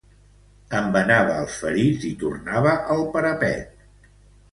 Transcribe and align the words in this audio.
Embenava 0.77 1.35
els 1.41 1.57
ferits 1.65 2.07
i 2.07 2.13
tornava 2.23 2.73
al 2.95 3.05
parapet 3.17 4.09